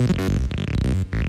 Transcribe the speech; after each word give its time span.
Tchau. 0.00 1.19